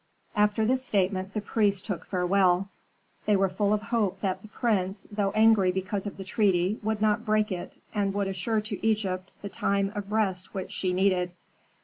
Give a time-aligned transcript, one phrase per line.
[0.35, 2.69] After this statement the priests took farewell.
[3.27, 7.03] They were full of hope that the prince, though angry because of the treaty, would
[7.03, 11.33] not break it, and would assure to Egypt the time of rest which she needed.